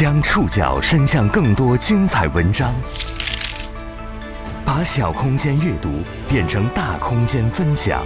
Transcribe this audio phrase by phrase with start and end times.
[0.00, 2.74] 将触角伸向更多精彩文章，
[4.64, 5.90] 把小空间阅读
[6.26, 8.02] 变成大空间分享。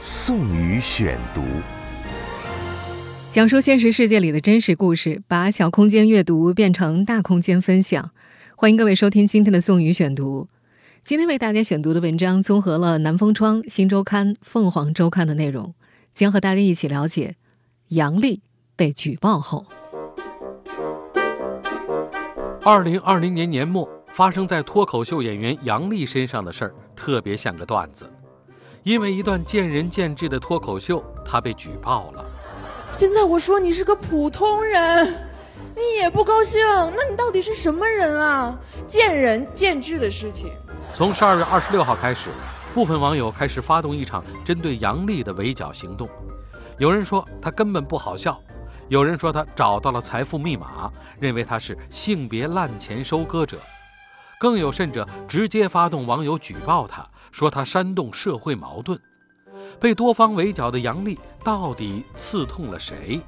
[0.00, 1.42] 宋宇选读，
[3.30, 8.10] 讲述现实世界里的真实故事，把小空间阅读变成大空间分享。
[8.56, 10.48] 欢迎各位收听今天的宋宇选读。
[11.04, 15.72] 今天为大家选读的文章综合了南风窗、新周刊、凤凰周刊的内容，
[16.12, 17.36] 将和大家一起了解
[17.90, 18.40] 杨笠。
[18.76, 19.64] 被举报后，
[22.62, 28.06] 二零二零年年末发生在脱口秀演员杨笠身上的事儿，特别像个段子。
[28.82, 32.22] 因为一段见仁见智的脱口秀，他被举报了。
[32.92, 35.06] 现在我说你是个普通人，
[35.74, 36.60] 你也不高兴，
[36.94, 38.58] 那你到底是什么人啊？
[38.86, 40.52] 见仁见智的事情。
[40.92, 42.28] 从十二月二十六号开始，
[42.74, 46.06] 部分网友开始发动一场针对杨笠的围剿行动。
[46.76, 48.38] 有人说他根本不好笑。
[48.88, 53.58] 有人说他找到了财富密码，认为他是性别滥钱收割者；
[54.38, 58.96] 更有甚者，直接发动网友举报他，说他煽动社会矛盾。
[59.80, 63.20] 被多方围剿的杨笠到底刺痛了谁？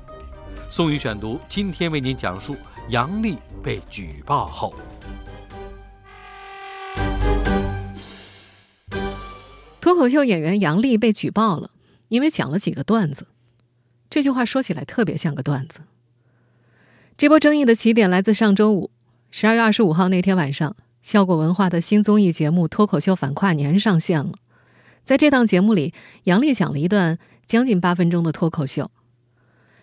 [0.71, 2.57] 宋宇选读今天为您讲述
[2.91, 4.73] 杨笠被举报后。
[9.81, 11.71] 脱口秀演员杨笠被举报了，
[12.07, 13.27] 因为讲了几个段子。
[14.11, 15.81] 这句话说起来特别像个段子。
[17.17, 18.91] 这波争议的起点来自上周五，
[19.31, 24.33] 十二月二十五号那天晚上，效果文化的新综艺节目《脱口秀反跨年》上线了。
[25.05, 25.93] 在这档节目里，
[26.25, 28.91] 杨笠讲了一段将近八分钟的脱口秀，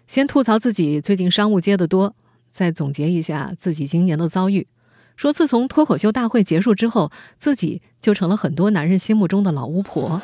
[0.07, 2.15] 先吐槽自己最近商务接的多，
[2.51, 4.67] 再总结一下自己今年的遭遇，
[5.15, 10.21] 说自从脱口秀大会结束之后，自己就成了很多男人心目中的老巫婆。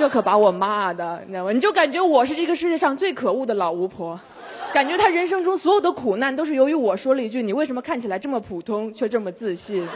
[0.00, 1.52] 这可把我骂的，你知道吗？
[1.52, 4.18] 你就感觉我是这个世界上最可恶的老巫婆，
[4.72, 9.86] 感觉他人生中所有的苦难都是由于我说了一句“你为什么看起来这么普通却这么自信”。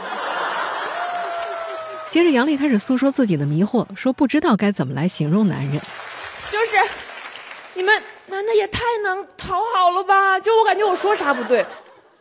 [2.11, 5.81] 接着，杨丽开始诉说自己的迷惑，说不知道该怎么来形容男人。
[6.51, 6.75] 就是，
[7.73, 10.39] 你们男的也太能讨好了吧？
[10.39, 11.65] 就我感觉我说啥不对，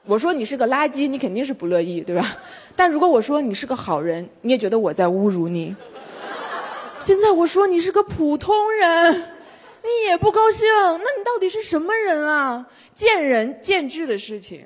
[0.06, 2.34] 我说你是个垃圾，你肯定是不乐意，对吧？
[2.74, 5.76] 但如果我说你是个好人，你也觉得我在侮辱你。
[7.04, 12.64] 现在我说你是个普通人，你也不高兴，那你到底是什么人啊？
[12.94, 14.64] 见仁见智的事情。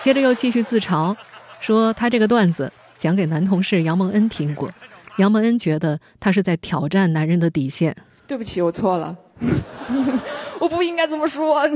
[0.00, 1.14] 接着又继续自嘲，
[1.60, 4.70] 说他这个段子讲给男同事杨蒙恩听过，
[5.18, 7.94] 杨蒙恩觉得他是在挑战男人的底线。
[8.26, 9.14] 对不起，我错了，
[10.58, 11.68] 我不应该这么说，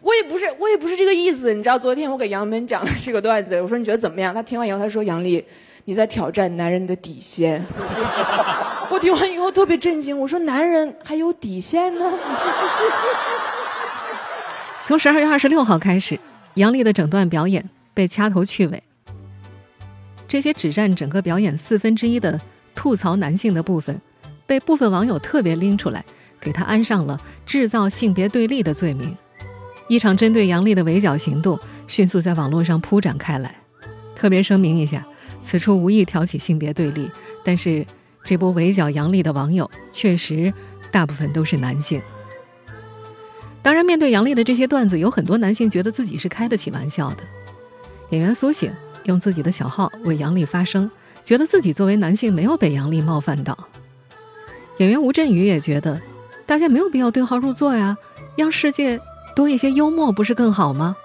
[0.00, 1.52] 我也不是，我也不是这个意思。
[1.52, 4.32] 你知道，昨天我给杨蒙讲了这个段子，我说你觉得怎么样？
[4.32, 5.44] 他听完以后他说杨丽。
[5.88, 7.64] 你在挑战男人的底线，
[8.92, 10.20] 我听完以后特别震惊。
[10.20, 12.12] 我说：“男人还有底线呢？”
[14.84, 16.20] 从十二月二十六号开始，
[16.56, 18.82] 杨笠的整段表演被掐头去尾。
[20.28, 22.38] 这些只占整个表演四分之一的
[22.74, 23.98] 吐槽男性的部分，
[24.46, 26.04] 被部分网友特别拎出来，
[26.38, 29.16] 给他安上了制造性别对立的罪名。
[29.88, 33.54] 一场针对杨笠的围剿行动迅速在网络上铺展开来。
[34.14, 35.02] 特别声明一下。
[35.42, 37.10] 此处无意挑起性别对立，
[37.44, 37.86] 但是
[38.22, 40.52] 这波围剿杨笠的网友确实
[40.90, 42.00] 大部分都是男性。
[43.62, 47.22] 当然，面对杨笠的这些段子，有很多男性觉得自己是开得起玩笑的。
[48.10, 48.72] 演员苏醒
[49.04, 50.90] 用自己的小号为杨笠发声，
[51.24, 53.68] 觉得自己作为男性没有被杨笠冒犯到。
[54.78, 56.00] 演员吴镇宇也觉得，
[56.46, 57.96] 大家没有必要对号入座呀，
[58.36, 59.00] 让世界
[59.34, 60.96] 多一些幽默不是更好吗？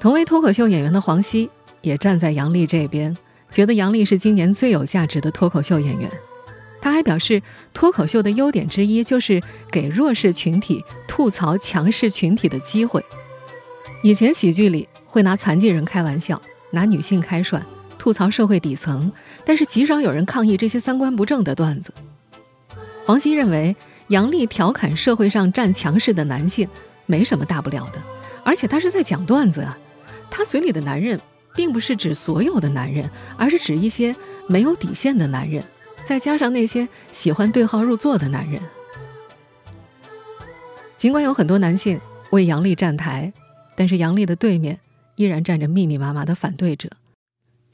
[0.00, 1.48] 同为脱口秀演员的黄西。
[1.82, 3.16] 也站在杨笠这边，
[3.50, 6.10] 觉得杨笠是今年最有价值的脱口秀演员。
[6.80, 7.40] 他还表示，
[7.72, 13.04] 脱口秀的优点之一就是给弱势群体吐槽强势群体的机会。
[14.02, 16.42] 以前喜剧里会拿残疾人开玩笑，
[16.72, 17.64] 拿女性开涮，
[17.98, 19.12] 吐槽社会底层，
[19.44, 21.94] 但是极少有人抗议这些三观不正的段子。
[23.04, 23.76] 黄西认为，
[24.08, 26.68] 杨笠调侃社会上占强势的男性
[27.06, 28.02] 没什么大不了的，
[28.42, 29.78] 而且他是在讲段子啊，
[30.28, 31.20] 他嘴里的男人。
[31.54, 34.14] 并不是指所有的男人，而是指一些
[34.48, 35.64] 没有底线的男人，
[36.04, 38.60] 再加上那些喜欢对号入座的男人。
[40.96, 42.00] 尽管有很多男性
[42.30, 43.32] 为杨笠站台，
[43.74, 44.78] 但是杨笠的对面
[45.16, 46.88] 依然站着密密麻麻的反对者。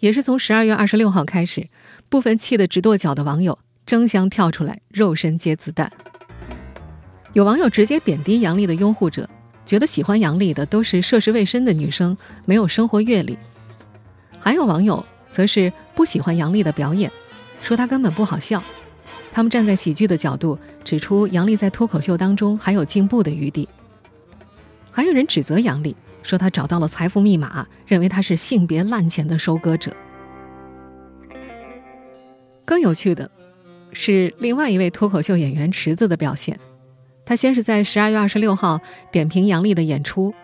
[0.01, 1.69] 也是从十二月二十六号开始，
[2.09, 5.93] 部分气得直跺脚的网友争相跳出来，肉身接子弹。
[7.35, 9.29] 有网友直接贬低杨笠的拥护者，
[9.67, 13.37] 觉得喜欢杨笠的都是涉世未深的女生，没有生活阅历。
[14.41, 17.11] 还有网友则是不喜欢杨笠的表演，
[17.61, 18.63] 说她根本不好笑。
[19.33, 23.69] 他们站在喜剧的角度，指出杨丽在脱口秀当中还有进步的余地。
[24.91, 29.95] 还有人指责杨丽，说她找到了财富密码，认为她是性别滥钱的收割者。
[32.65, 33.31] 更有趣的
[33.93, 36.59] 是，另外一位脱口秀演员池子的表现。
[37.25, 38.81] 他先是在十二月二十六号
[39.13, 40.35] 点评杨丽的演出，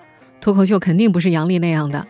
[0.40, 2.06] 脱口秀肯定不是杨丽那样的。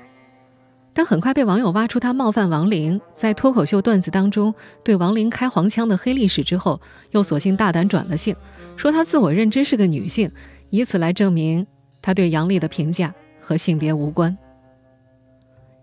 [0.97, 4.55] 但很快被网友挖出他冒犯王玲，在脱口秀段子当中
[4.85, 6.81] 对王玲开黄腔的黑历史之后，
[7.11, 8.37] 又索性大胆转了性，
[8.77, 10.31] 说他自我认知是个女性，
[10.71, 11.67] 以此来证明
[12.01, 14.39] 他对杨丽的评价和性别无关。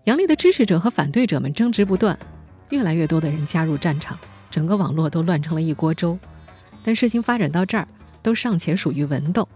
[0.04, 2.18] 杨丽的支持者和反对者们争执不断，
[2.70, 4.18] 越来越多的人加入战场，
[4.50, 6.18] 整个网络都乱成了一锅粥。
[6.82, 7.86] 但事情发展到这儿，
[8.22, 9.46] 都尚且属于文斗，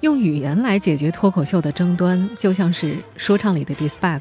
[0.00, 4.20] 用语言来解决脱口秀的争端，就像是说唱里的 Disbag。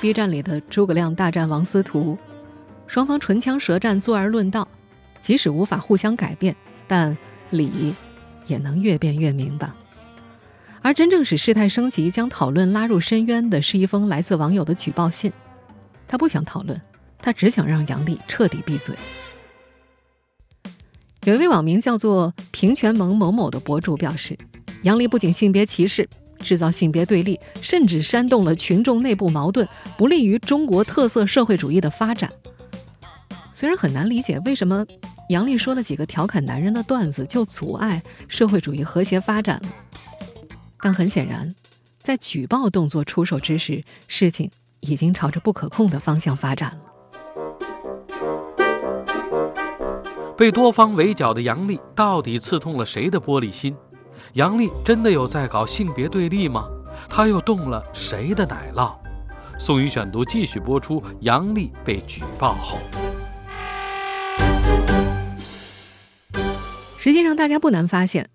[0.00, 2.18] B 站里的诸葛亮大战王司徒，
[2.86, 4.68] 双方唇枪舌战，坐而论道。
[5.20, 6.54] 即使无法互相改变，
[6.86, 7.16] 但
[7.48, 7.94] 理
[8.46, 9.74] 也能越辩越明吧。
[10.82, 15.32] 而真正使事态升级、将讨论拉入深渊的，是一封来自网友的举报信。
[16.06, 16.78] 他不想讨论，
[17.18, 18.94] 他只想让杨丽彻底闭嘴。
[21.24, 24.36] 有一位网名叫做“平权盟某某”的博主表示，
[24.82, 26.06] 杨丽不仅性别歧视。
[26.44, 32.30] 制造性别对立，甚至煽动了群众内部矛盾，不利于中国特色社会主义的发展。
[33.52, 34.84] 虽然很难理解为什么
[35.30, 39.68] 杨丽说了几个调侃男人的段子就阻碍社会主义和谐发展了，
[40.80, 41.54] 但很显然，
[42.02, 44.50] 在举报动作出手之时，事情
[44.80, 46.80] 已经朝着不可控的方向发展了。
[50.36, 53.74] 被多方围剿的杨丽，到底刺痛了谁的玻璃心？
[54.34, 56.68] 杨丽真的有在搞性别对立吗？
[57.08, 58.96] 她又动了谁的奶酪？
[59.60, 61.00] 宋宇选读继续播出。
[61.20, 62.78] 杨丽被举报后，
[66.98, 68.28] 实际上大家不难发现，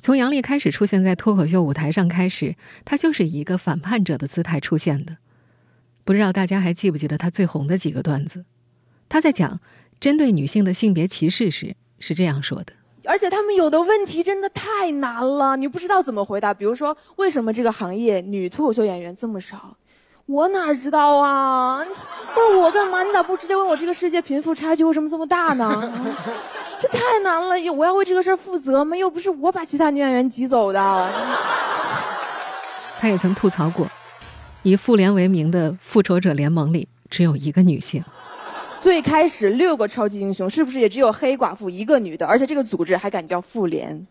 [0.00, 5.18] 从杨丽开始出现在脱口秀舞台上开始，她就是以一个反叛者的姿态出现的。
[6.02, 8.44] 不知道大家还记不记得她最红的几个段子？
[9.08, 9.60] 她在讲
[10.00, 12.72] 针对女性的性别歧视时是这样说的。
[13.06, 16.54] 而且他们有的问题真的太难了，你不知道怎么回答。
[16.54, 19.76] 比如说，为什么这个行业女脱口秀演员这么少？
[20.26, 21.84] 我哪知道啊？
[22.34, 23.02] 问我干嘛？
[23.02, 25.92] 你咋不直接问我这个世界贫富差距为什么这么大呢？
[26.80, 28.96] 这太难了，我要为这个事儿负责吗？
[28.96, 31.12] 又不是我把其他女演员挤走的。
[32.98, 33.86] 他也曾吐槽过，
[34.62, 38.02] 以妇联为名的复仇者联盟里只有一个女性。
[38.84, 42.26] 最开始六个超级英雄，是不是也只有黑寡妇一个女的？
[42.26, 44.06] 而且这个组织还敢叫妇联。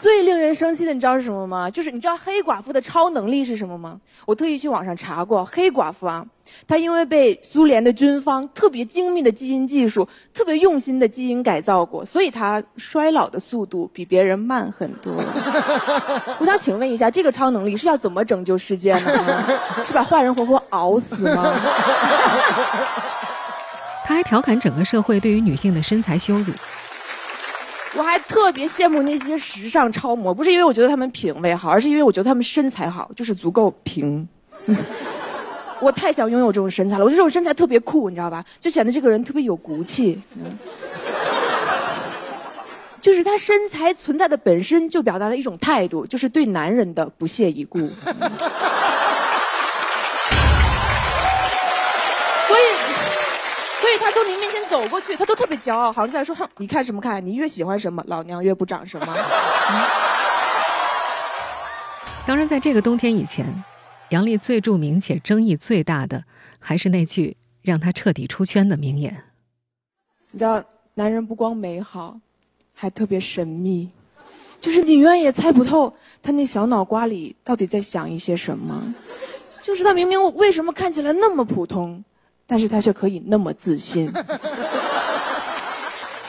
[0.00, 1.68] 最令人生气的，你知道是什么吗？
[1.68, 3.98] 就是你知道黑寡妇的超能力是什么吗？
[4.26, 6.24] 我特意去网上查过，黑寡妇啊，
[6.68, 15.12] 她因为被苏联的军方特别精密的基因技术、特别用心的基因改造过，所以她衰老的速度比别人慢很多。
[16.38, 19.44] 我想请问一下，这个超能力是要怎么拯救世界呢？
[19.84, 21.52] 是把坏人活活熬死吗？
[24.04, 26.52] 他还调侃整个社会对于女性的身材羞辱。
[27.94, 34.28] 我还特别羡慕那些时尚超模，不是因为我觉得他们品味好，而是因为我觉得他们身材好，就是足够平。
[35.80, 38.44] 我太想拥有这种身材了，我觉得这种身材特别酷，你知道吧？
[38.60, 40.20] 就显得这个人特别有骨气。
[43.00, 47.78] 就是他身材存在的本身就表达了一种态度，就是对男人的不屑一顾。
[47.78, 47.88] 所
[52.58, 52.64] 以，
[53.80, 57.24] 所以他从您面前走过去，他都特别骄傲，好像在说：“哼，你看什么看？
[57.26, 59.06] 你越喜欢什么，老娘越不长什么。”
[62.26, 63.64] 当然，在这个冬天以前，
[64.10, 66.24] 杨丽最著名且争议最大的，
[66.58, 69.24] 还是那句让她彻底出圈的名言。
[70.30, 70.62] 你知道，
[70.94, 72.18] 男人不光美好，
[72.74, 73.88] 还特别神秘，
[74.60, 78.94] 就是你永远也猜不透他那小脑瓜里到底在想一些什么。
[79.62, 82.04] 就是他明明为什么看起来那么普通？
[82.50, 84.10] 但是他却可以那么自信。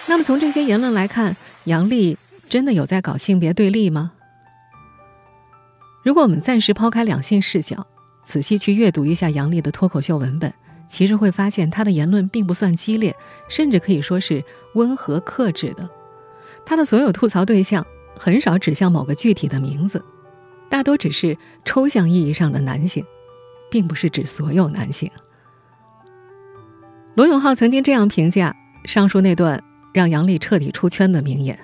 [0.10, 2.18] 那么从这些言论来看，杨丽
[2.50, 4.12] 真的有在搞性别对立吗？
[6.02, 7.86] 如果我们暂时抛开两性视角，
[8.24, 10.52] 仔细去阅读一下杨丽的脱口秀文本，
[10.90, 13.16] 其实会发现她的言论并不算激烈，
[13.48, 15.88] 甚至可以说是温和克制的。
[16.66, 17.86] 她的所有吐槽对象
[18.18, 20.04] 很少指向某个具体的名字，
[20.70, 23.06] 大多只是抽象意义上的男性，
[23.70, 25.12] 并不是指所有男性。
[27.14, 29.64] 罗永浩曾经这样评价上述那段
[30.00, 31.60] 让杨丽彻底出圈的名言：“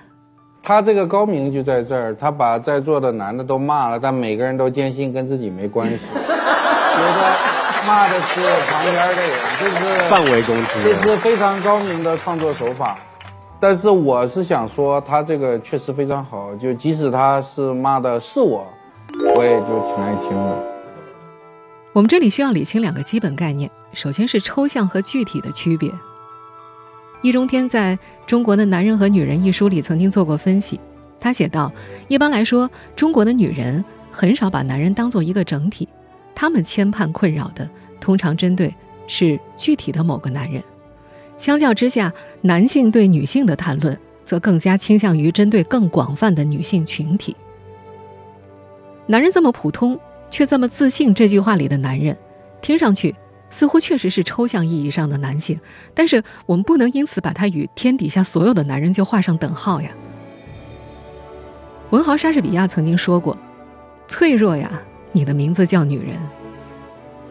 [0.62, 6.04] 他这个高明就在这儿，他把在座的男的都骂了，但每个人都坚信跟自己没关系。
[6.14, 7.38] 有的
[7.86, 12.98] 骂的是旁边的人，这是范围攻击，这是非常高明的创作手法。
[13.58, 18.66] 但是我是想说，他这个确实非常好，就即使他是骂的是我，
[19.34, 20.58] 我也就挺爱听的。
[21.94, 25.90] 我们这里需要理清两个基本概念，首先是抽象和具体的区别。
[27.22, 30.78] 易中天在中国的男人和女人一书里曾经做过分析，
[31.18, 31.72] 他写道：
[32.08, 35.88] 一般来说，中国的女人很少把男人当做一个整体，
[36.34, 37.68] 他们牵绊困扰的
[37.98, 38.72] 通常针对
[39.08, 40.62] 是具体的某个男人。
[41.36, 47.34] 相较之下，男性对女性的谈论则更加倾向于针对更广泛的女性群体。
[49.06, 49.98] 男人这么普通
[50.30, 52.16] 却这么自信，这句话里的男人，
[52.60, 53.14] 听上去
[53.56, 55.58] 似乎确实是抽象意义上的男性，
[55.94, 59.90] 但是我们不能因此把他与天底下所有的男人就画上等号呀。
[61.88, 63.34] 文豪莎士比亚曾经说过
[64.06, 64.70] ：“脆弱呀，
[65.12, 66.18] 你的名字叫女人。”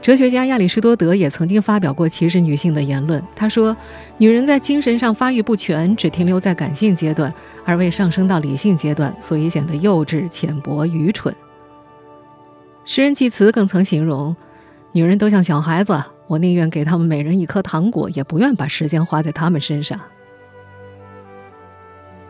[0.01, 3.23] 哲学家亚里士多德也曾经发表过歧视女性的言论。
[3.35, 3.77] 他说
[4.17, 7.31] ：“女人在精神上发育不全，只停留在感性阶段，
[7.63, 11.31] 而未上升到理性阶段，所以显得幼稚、浅薄、愚蠢。”
[12.83, 14.35] 诗人济慈更曾形容
[14.91, 19.99] ：“女人都像小孩子，我宁愿给他们每人一颗糖果，也不愿把时间花在他们身上。”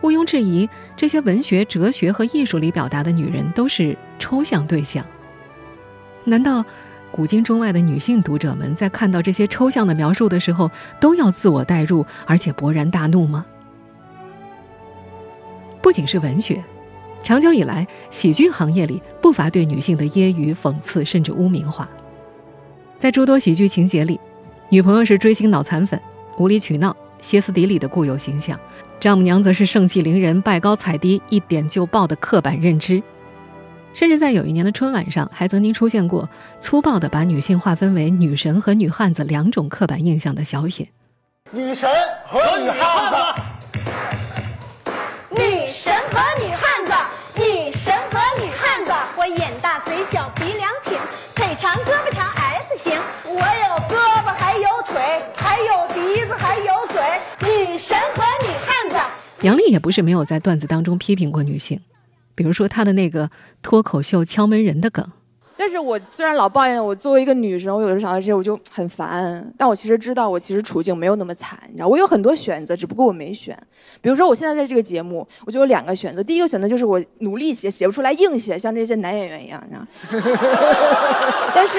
[0.02, 5.04] 毋庸置疑，这些文学、哲学和艺术里表达的女人都是抽象对象。
[6.24, 6.64] 难道？
[7.12, 13.46] 古今中外的女性读者们在看到这些抽象的描述的时候，都要自我代入，而且勃然大怒吗？
[15.80, 16.62] 不仅是文学，
[17.22, 21.88] 长久以来，喜剧行业里不乏对女性的揶揄、讽刺，甚至污名化。
[22.98, 24.18] 在诸多喜剧情节里，
[24.70, 26.00] 女朋友是追星脑残粉、
[26.38, 28.56] 无理取闹、歇斯底里的固有形象；
[28.98, 33.02] 丈母娘则是盛气凌人、拜高踩低、一点就爆的刻板认知。
[33.92, 40.86] 甚至在有一年的春晚上，还曾经出现过粗暴的把女性划分为女神和女汉子两种刻板印象的小品。
[41.50, 41.88] 女神
[42.26, 43.42] 和女汉子，
[45.30, 46.75] 女神和女汉
[59.46, 61.80] 杨丽也不是没有在段子当中批评过女性。
[62.34, 63.30] 比如说她的那个
[63.62, 65.06] 脱口秀敲门人的梗，
[65.56, 69.54] 但是我虽然老抱怨我作为一个女生，我有时候想到这些我就很烦。
[69.56, 73.56] 但我其实知道，我其实处境没有那么惨，你知道，我有很多选择，只不过我没选。
[74.00, 76.20] 比如说我现在在这个节目，我就有两个选择。
[76.24, 79.86] 第一个选择就是我努力写，写不出来硬写，像这些男演员一样，你知道。
[81.54, 81.78] 但是，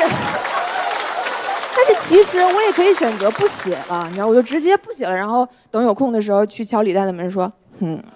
[1.78, 8.04] 但是其实我也可以选择不写了，你知道，我就直接不写了，然后等有空的时候去敲李诞的门说，嗯。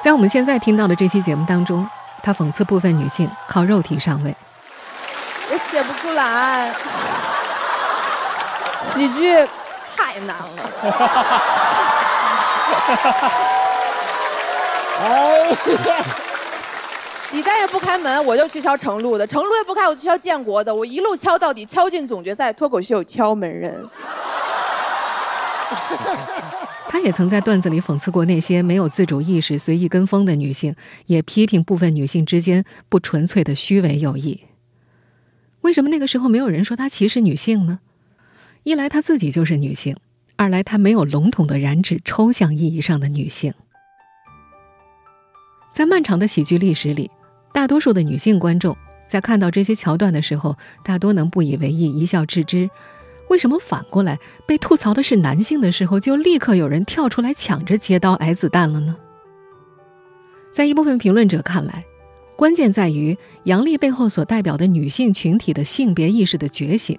[0.00, 1.84] 在我们现在听到的这期节目当中，
[2.22, 4.32] 他讽刺部分女性靠肉体上位。
[5.50, 6.72] 我写不出来，
[8.80, 9.36] 喜剧
[9.96, 10.44] 太难了。
[15.00, 15.38] 哎
[15.86, 15.94] 呀！
[17.30, 20.74] 你再也不开门，我就去敲程璐的；程璐也不开，我去敲建国的。
[20.74, 23.86] 我一路敲到底，敲进总决赛脱口秀敲门人。
[26.88, 34.44] 他也曾在段子里讽刺过那些没有自主意识、随意跟风的女性，也批评部分女性之间不纯粹的虚伪友谊。
[35.60, 37.80] 为什么那个时候没有人说他歧视女性呢？
[38.64, 39.94] 一来他自己就是女性，
[40.36, 43.52] 二来他没有笼统的染指抽象意义上的女性。
[45.70, 47.10] 在漫长的喜剧历史里，
[47.58, 48.76] 大多数的女性观众
[49.08, 52.70] 在看到这些桥段的时候，大多能不以为意，一笑置之。
[53.30, 58.96] 为什么反过来被吐槽的是男性的时候，就立刻有人跳出来抢着接刀挨子弹了呢？
[60.54, 61.84] 在一部分评论者看来，
[62.36, 66.96] 关键在于杨笠背后所代表的女性群体的性别意识的觉醒，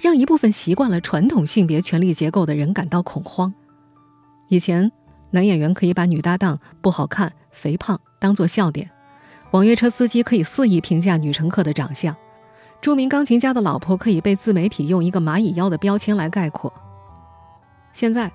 [0.00, 3.52] 让一部分习惯了传统性别权力结构的人感到恐慌。
[4.48, 4.90] 以前，
[5.32, 8.90] 男演员可以把女搭档不好看、肥胖当做笑点，
[9.50, 12.16] 网约车司机可以肆意评价女乘客的长相。
[12.80, 16.72] 著名钢琴家的老婆可以被自媒体用一个“蚂蚁腰”的标签来概括。
[17.92, 18.30] 现在，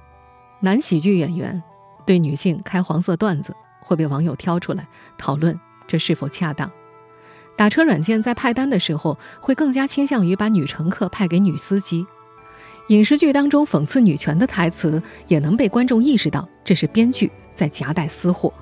[0.60, 1.64] 男喜剧演员
[2.06, 6.70] 对女性开黄色段子会被网友挑出来讨论，这是否恰当？
[7.58, 12.06] 打车软件在派单的时候会更加倾向于把女乘客派给女司机。
[12.90, 18.54] 影视剧当中讽刺女权的台词也能被观众意识到这是编剧在夹带私货。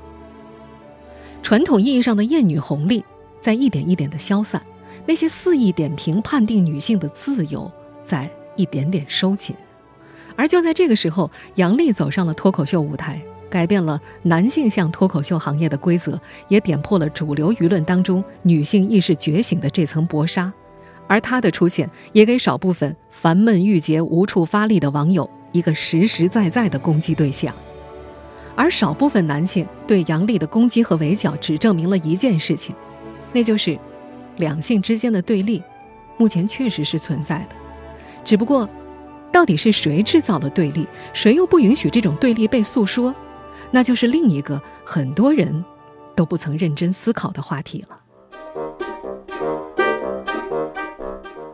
[1.44, 3.04] 传统意义上的艳女红利
[3.40, 4.66] 在一点一点的消散。
[5.06, 7.70] 那些肆意点评、判定女性的自由，
[8.02, 9.54] 在一点点收紧，
[10.38, 20.52] 而就在这个时候，杨笠走上了脱口秀舞台，改变了男性向脱口秀行业的规则，也点破了主流舆论当中女性意识觉醒的这层薄纱。
[21.08, 27.54] 而他的出现也给少部分烦闷郁结、无处发力的网友一个实实在在的攻击对象。
[28.56, 32.76] 而少部分男性对杨丽的攻击和围剿，只证明了一件事情，
[33.32, 33.78] 那就是
[34.38, 35.62] 两性之间的对立，
[36.18, 37.56] 目前确实是存在的。
[38.24, 38.70] 只不过，
[39.32, 43.14] 到底是谁制造了对立，谁又不允许这种对立被诉说，
[43.72, 45.66] 那就是另一个很多人
[46.16, 48.00] 都不曾认真思考的话题了。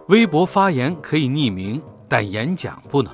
[0.08, 3.13] 微博发言可以匿名，但演讲不能。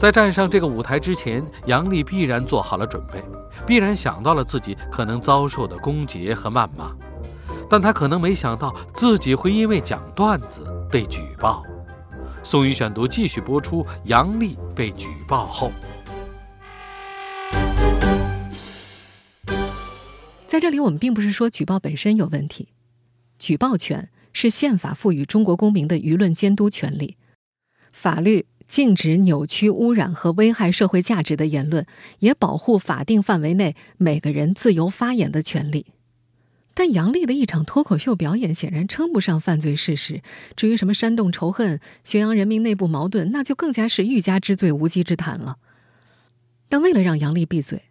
[0.00, 3.22] 在站上这个舞台之前，杨丽必然做好了准备，
[3.66, 6.90] 必然想到了自己可能遭受的攻讦和谩骂，
[7.68, 11.62] 但她可能没想到自己会因为讲段子被举报。
[12.42, 15.70] 宋宇选读继续播出：杨丽被举报后，
[20.46, 22.68] 在这里我们并不是说举报本身有问题，
[23.38, 27.18] 举报权是宪法赋予中国公民的舆论监督权利，
[27.92, 28.46] 法律。
[28.70, 31.84] 禁止扭曲、污染和危害社会价值的言论，
[32.20, 35.86] 也保护法定范围内每个人自由发言的权利。
[36.72, 40.22] 但杨丽的一场脱口秀表演显然称不上犯罪事实。
[40.54, 45.58] 至于什么煽动仇恨、宣扬人民内部矛盾，那就更加是欲加之罪、无稽之谈了。
[46.68, 47.82] 但为了让杨丽闭嘴，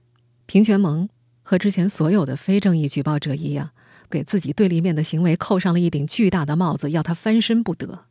[0.45, 1.09] 平权盟
[1.43, 3.71] 和之前所有的非正义举报者一样，
[4.09, 8.05] 给自己对立面的行为扣上了一顶巨大的帽子，要他翻身不得。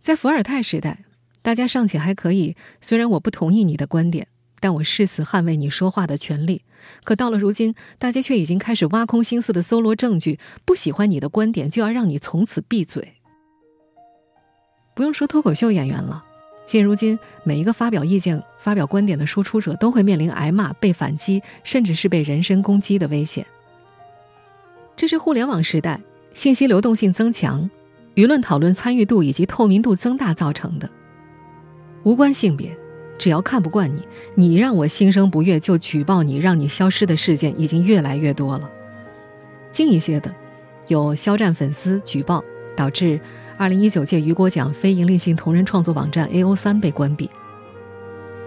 [0.00, 1.04] 在伏尔泰时代。
[1.48, 4.28] 大家尚且还可以，虽然我不同意你的观点，
[4.60, 6.60] 但我誓死捍卫你说话的权利。
[7.04, 13.14] 可到了如今，大家却已经开始挖空心思的搜罗证据，不喜欢你的观点就要让你从此闭嘴。
[14.94, 16.22] 不用说脱口秀演员了，
[16.66, 23.46] 现如今每一个发表意见、发表观点的输出者都会面临挨骂、被反击，甚至是被人身攻击的危险。
[24.94, 25.98] 这是互联网时代
[26.34, 27.70] 信息流动性增强、
[28.16, 30.90] 舆论讨论参与度以及透明度增大造成的。
[32.08, 32.74] 无关性别，
[33.18, 38.66] 只要看不惯你，你让我心生不悦就举报你，让你消失的事件已经越来越多了。
[39.70, 40.34] 近一些的，
[40.86, 42.42] 有肖战粉丝举报
[42.74, 43.20] 导致
[43.58, 47.28] 2019届雨果奖非营利性同人创作网站 AO 三被关闭。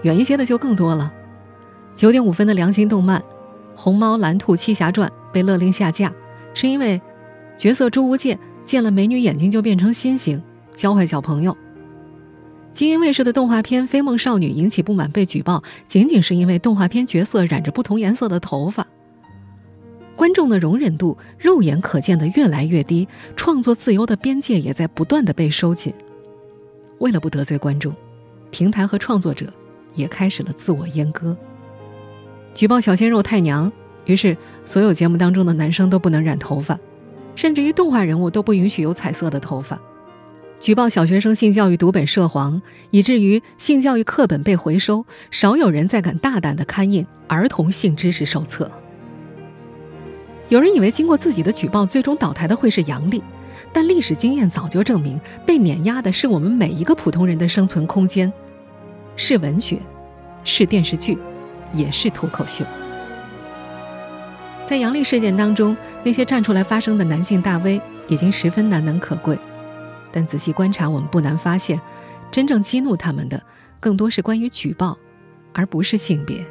[0.01, 1.13] 远一些的就更多了，
[1.95, 3.21] 九点五分的良心动漫
[3.75, 6.11] 《红猫蓝兔七侠传》被勒令下架，
[6.55, 6.99] 是因为
[7.55, 10.41] 角色朱无戒见了美女眼睛就变成心形，
[10.73, 11.55] 教坏小朋友。
[12.73, 18.87] 精英卫视的动画片《飞梦少女》引起不满被举报，仅仅是因为动画片角色染着不同颜色的头发。
[20.15, 25.93] 观众的容忍度肉眼可见的越来越低，创作自由的边界也在不断的被收紧。
[26.99, 27.93] 为了不得罪观众，
[28.51, 29.51] 平台和创作者
[29.93, 31.35] 也开始了自我阉割。
[32.53, 33.71] 举报小鲜肉太娘，
[34.05, 36.79] 于是所有节目当中的男生都不能染头发，
[37.35, 39.81] 甚至于动画人物都不允许有彩色的头发。
[40.61, 48.71] 举报小学生性教育读本涉黄，以至于性教育课本被回收，少有人再敢大胆的刊印儿童性知识手册。
[50.49, 53.23] 有人以为经过自己的举报，最终倒台的会是杨丽，
[53.73, 58.31] 但历史经验早就证明，被碾压的是我们每一个普通人的生存空间，
[59.15, 59.79] 是文学，
[60.43, 61.17] 是电视剧，
[61.73, 62.63] 也是脱口秀。
[64.67, 69.35] 在杨丽事件当中，那些站出来发声的男性大 V 已经十分难能可贵。
[70.11, 71.79] 但仔细观察，我们不难发现，
[72.29, 73.41] 真正激怒他们的
[73.79, 74.97] 更多是关于举报，
[75.53, 76.45] 而不是性别。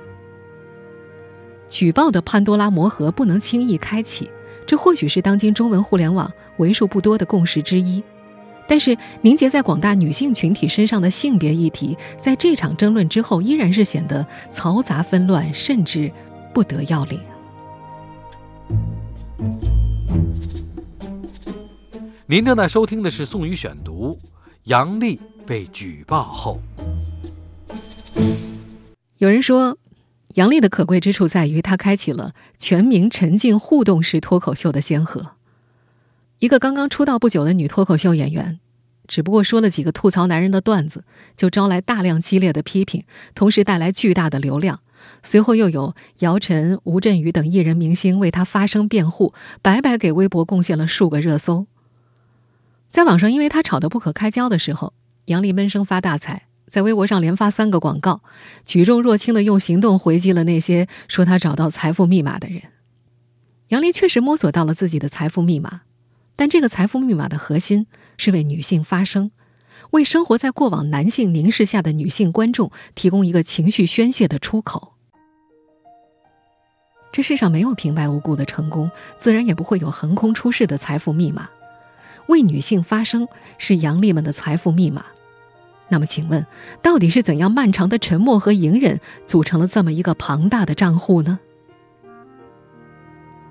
[1.68, 4.28] 举报的潘多拉魔盒不能轻易开启，
[4.66, 8.02] 这或许是当今中文互联网为数不多的共识之一。
[8.66, 16.10] 但是，凝结在广大女性群体身上的性别议题，在这场争论之后，依然是显得嘈杂纷乱，甚至
[16.54, 17.20] 不得要领。
[22.30, 24.16] 您正在收听的是《宋宇选读》，
[24.66, 26.60] 杨丽被举报后，
[29.18, 29.76] 有人说，
[30.34, 35.32] 杨丽的可贵之处在于她开启了全民沉浸互动式脱口秀的先河。
[36.38, 38.60] 一个刚刚出道不久的女脱口秀演员，
[39.08, 41.02] 只不过说了几个吐槽男人的段子，
[41.36, 43.02] 就招来大量激烈的批评，
[43.34, 44.78] 同时带来巨大的流量。
[45.24, 51.66] 随后又有姚晨、吴镇宇等艺人明星为她发声辩护，白白给微博贡献了数个热搜。
[52.90, 54.92] 在网上，因为他吵得不可开交的时候，
[55.26, 58.22] 杨丽闷声发大财，在微博上连发三个广告，
[58.64, 62.62] 举重若轻的用行动回击了那些说他找到财富密码的人。
[63.68, 65.82] 杨丽确实摸索到了自己的财富密码，
[66.34, 69.30] 但这个财富密码的核心是为女性发声，
[69.90, 74.94] 为生活在过往男性凝视下的女性观众提供一个情绪宣泄的出口。
[77.12, 81.48] 这世上没有平白无故的成功，自然也不会有横空出世的财富密码。
[82.30, 85.04] 为女性发声是杨丽们的财富密码。
[85.90, 86.46] 那么，请问，
[86.80, 91.38] 到底是怎样漫长的沉默和隐忍组成了这么一个庞大的账户呢？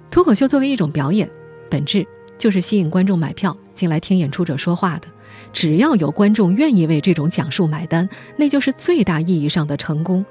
[0.09, 1.29] 脱口秀作为一种表演，
[1.69, 5.07] 本质就是吸引观众买票进来听演出者说话的。
[5.51, 10.25] 只要有观众愿意为这种讲述买单，那就是最大意义上的成功。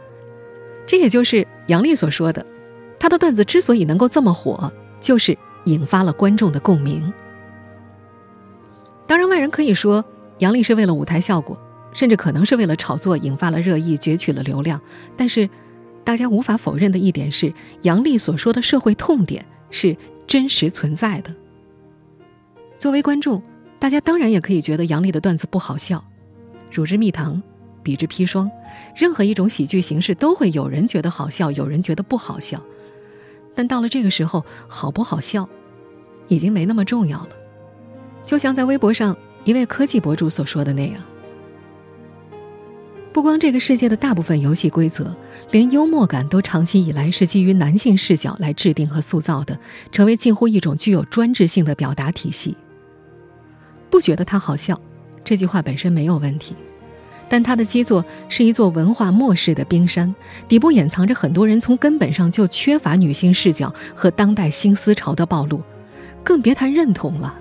[0.86, 2.44] 这也就是杨丽所说的，
[2.98, 7.12] 她的段子之所以能够这么火，就是引发了观众的共鸣。
[9.08, 10.04] 当然，外人可以说
[10.38, 11.60] 杨丽是为了舞台效果。
[11.90, 14.80] 甚至可能是为了炒作，引发了热议，攫取了流量。
[15.16, 15.48] 但是，
[16.04, 21.34] 大家无法否认的一点是，杨笠所说的社会痛点是真实存在的。
[22.78, 23.42] 作为观众，
[23.78, 26.04] 大家当然也可以觉得杨笠的段子不好笑。
[26.70, 27.42] 乳之蜜糖，
[27.82, 28.48] 比之砒霜，
[28.94, 32.62] 任何一种喜剧形式都会有人觉得好笑，有人觉得不好笑。
[33.56, 35.48] 但到了这个时候，好不好笑，
[36.28, 37.30] 已经没那么重要了。
[38.28, 41.02] 就像在微博上一位科技博主所说的那样。
[43.10, 45.16] 不光这个世界的大部分游戏规则，
[45.50, 49.58] 连幽默感都长期以来是基于男性视角来制定和塑造的，
[49.90, 52.54] 成为近乎一种具有专制性的表达体系。
[53.88, 54.78] 不觉得他好笑，
[55.24, 56.54] 这句话本身没有问题，
[57.30, 60.14] 但他的基座是一座文化末世的冰山，
[60.46, 65.62] 底部掩藏着很多人从根本上就缺乏女性视角和当代新思潮的暴露，
[66.22, 67.34] 更别谈认同了。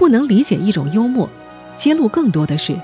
[0.00, 1.28] 不能理解一种幽默，
[1.76, 2.74] 揭露更多的是。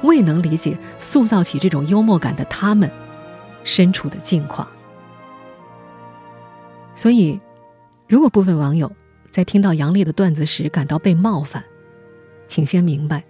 [0.00, 2.90] 未能理解塑造起这种幽默感的他们
[3.62, 4.66] 身处的境况，
[6.94, 7.38] 所以，
[8.08, 8.90] 如果部分网友
[9.30, 11.62] 在听到杨丽的段子时感到被冒犯，
[12.48, 13.22] 请先明白，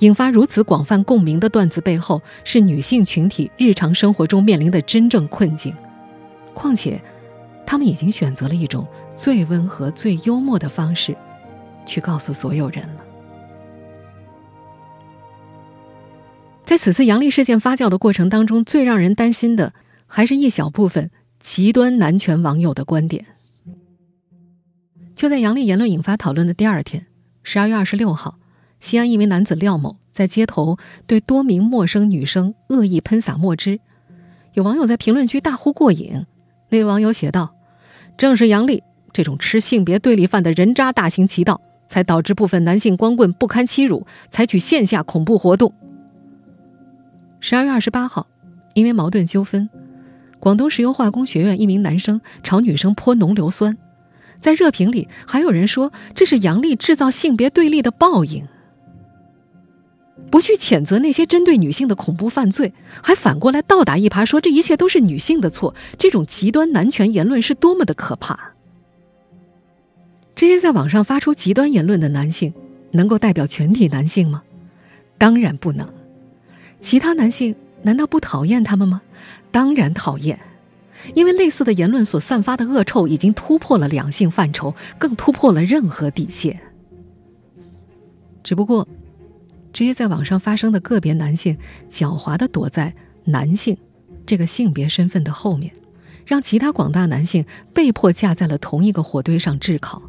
[0.00, 5.74] 引发如此广泛共鸣的段子背后是女性群体日常生活中面临的真正困境。
[6.52, 7.02] 况且，
[7.66, 8.86] 他们已经选择了一种
[9.16, 11.16] 最温和、最幽默的方式，
[11.86, 13.04] 去告诉所有人了。
[16.64, 19.74] 在此次杨丽事件发酵的过程当中，最让人担心的
[20.06, 23.26] 还是一小部分极端男权网友的观点。
[25.14, 27.06] 就在杨丽言论引发讨论的第二天，
[27.42, 28.38] 十二月二十六号，
[28.80, 33.80] 西安一名男子廖某在街头对多名陌生女生恶意喷洒墨汁，
[34.54, 36.24] 有网友在评论区大呼过瘾。
[36.70, 37.54] 那位网友写道
[38.16, 41.60] ：“正是杨丽这种吃性别对立饭的人渣大行其道，
[41.92, 45.74] 才导致部分男性光棍不堪欺辱，采取线下恐怖活动。”
[47.38, 48.28] 十二月二十八号，
[48.72, 49.68] 因为矛盾纠纷，
[50.40, 53.76] 广东石油化工学院一名男生朝女生泼浓硫酸，
[54.40, 58.46] 在热评里还有人说这是杨丽制造性别对立的报应。
[60.30, 68.51] 不去谴责那些针对女性的恐怖犯罪，还反过来倒打一耙说这一切都是女性的错，这种极端男权言论是多么的可怕！
[70.42, 72.52] 这些在网上发出极端言论的男性，
[72.90, 74.42] 能够代表全体男性吗？
[75.16, 75.88] 当然不能。
[76.80, 79.02] 其他男性难道不讨厌他们吗？
[79.52, 80.40] 当然讨厌，
[81.14, 86.58] 因为类似的言论所散发的恶臭已经突破了两性范畴，更突破了任何底线。
[88.42, 88.88] 只不过，
[89.72, 91.56] 这些在网上发生的个别男性
[91.88, 92.92] 狡猾的躲在
[93.26, 93.76] 男性
[94.26, 95.72] 这个性别身份的后面，
[96.26, 100.02] 让其他广大男性被迫架在了同一个火堆上炙烤，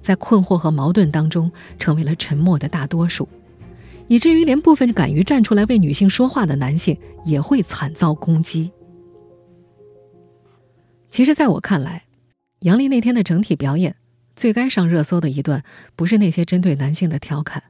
[0.00, 3.28] 在困惑和矛盾当中成为了沉默的大多数。
[4.08, 8.72] 以至于连部分敢于站出来为女性说话的男性也会惨遭攻击。
[11.10, 12.04] 其实，在我看来，
[12.60, 13.94] 杨丽那天的整体表演
[14.34, 15.62] 最该上热搜的一段，
[15.94, 17.62] 不是那些针对男性的调侃，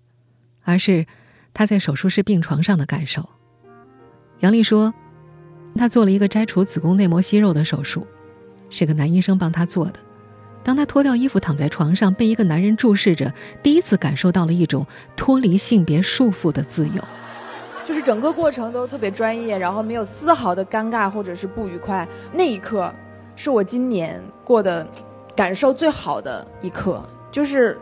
[0.63, 1.05] 而是
[1.53, 3.29] 她在手术室病床上的感受。
[4.41, 4.95] 杨丽说，
[5.75, 8.07] 她做了一个摘除子宫内膜息肉的手术，
[8.71, 10.01] 是个男医生帮她做的。
[10.71, 17.03] 当他脱掉衣服躺在床上，被一个男人注视着，第一次感受到了一种脱离性别束缚的自由。
[17.85, 22.07] 就是整个过程都特别专业，然后没有丝毫的尴尬或者是不愉快。
[22.33, 22.95] 那一刻，
[23.35, 24.87] 是我今年过的
[25.35, 27.03] 感受最好的一刻。
[27.33, 27.77] 就是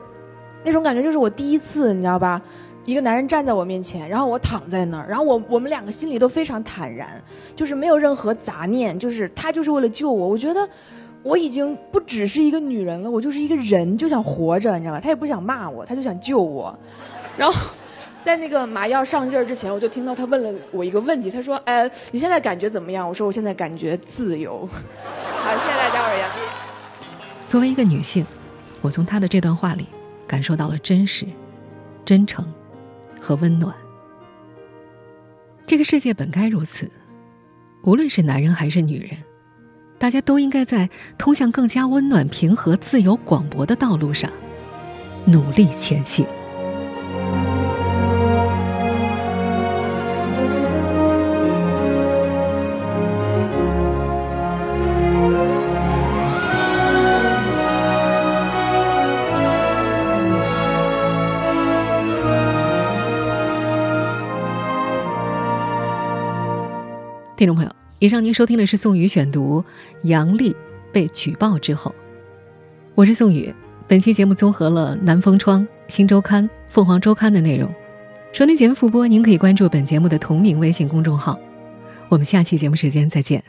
[0.64, 2.40] 那种感觉，就是我第一次，你知道吧？
[2.87, 7.22] 一个男人站在我面前，然后我躺在那儿，然后我我们两个心里都非常坦然，
[7.55, 10.27] 就是没有任何杂念，就是他就是为了救我。
[10.27, 10.66] 我觉得。
[11.22, 15.00] 我已经不只是一个女人了，我就是一个人，就想活着，你知道吗？
[15.00, 16.76] 他也不想骂我，他就想救我。
[17.37, 17.70] 然后，
[18.22, 24.66] 在那个麻药上劲儿之前，我就听到他问了我一个问题，他说：“哎，你现在感觉怎么样？”我说：“我现在感觉自由。
[25.40, 26.40] ”好，谢谢大家，我是杨丽。
[27.46, 28.24] 作为一个女性，
[28.81, 29.87] 我从她的这段话里
[30.26, 31.26] 感受到了真实、
[32.04, 32.46] 真诚
[33.20, 33.74] 和温暖。
[35.66, 36.90] 这个世界本该如此，
[37.83, 39.11] 无论是男人还是女人。
[39.98, 44.30] 大家都应该在通向更加温暖、平和、自由、广博的道路上
[45.26, 46.24] 努力前行。
[67.37, 69.61] 听众朋友，以上您收听的是宋宇选读
[70.02, 70.54] 《杨丽
[70.92, 71.90] 被举报之后》，
[72.94, 73.52] 我是宋宇。
[73.88, 77.68] 本期节目综合了南风窗、新周刊、凤凰周刊的内容。
[78.32, 81.37] 收听节目复播，您可以关注本节目的同名微信公众号。
[82.08, 83.42] 我们下期节目时间再见。